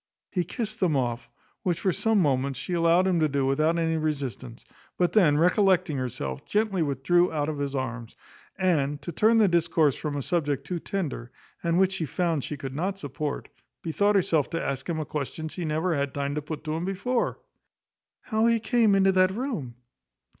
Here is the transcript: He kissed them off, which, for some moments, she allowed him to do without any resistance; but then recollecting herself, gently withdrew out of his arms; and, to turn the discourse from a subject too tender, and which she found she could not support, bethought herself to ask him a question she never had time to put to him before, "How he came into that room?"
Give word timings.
He 0.31 0.43
kissed 0.43 0.79
them 0.79 0.97
off, 0.97 1.29
which, 1.61 1.79
for 1.81 1.91
some 1.91 2.17
moments, 2.21 2.57
she 2.57 2.73
allowed 2.73 3.05
him 3.05 3.19
to 3.19 3.29
do 3.29 3.45
without 3.45 3.77
any 3.77 3.97
resistance; 3.97 4.65
but 4.97 5.13
then 5.13 5.37
recollecting 5.37 5.97
herself, 5.97 6.43
gently 6.47 6.81
withdrew 6.81 7.31
out 7.31 7.49
of 7.49 7.59
his 7.59 7.75
arms; 7.75 8.15
and, 8.57 8.99
to 9.03 9.11
turn 9.11 9.37
the 9.37 9.47
discourse 9.47 9.95
from 9.95 10.15
a 10.17 10.23
subject 10.23 10.65
too 10.65 10.79
tender, 10.79 11.31
and 11.61 11.77
which 11.77 11.91
she 11.91 12.07
found 12.07 12.43
she 12.43 12.57
could 12.57 12.73
not 12.73 12.97
support, 12.97 13.49
bethought 13.83 14.15
herself 14.15 14.49
to 14.49 14.63
ask 14.65 14.89
him 14.89 14.99
a 14.99 15.05
question 15.05 15.47
she 15.49 15.65
never 15.65 15.93
had 15.93 16.15
time 16.15 16.33
to 16.33 16.41
put 16.41 16.63
to 16.63 16.73
him 16.73 16.83
before, 16.83 17.37
"How 18.21 18.47
he 18.47 18.59
came 18.59 18.95
into 18.95 19.11
that 19.11 19.29
room?" 19.31 19.75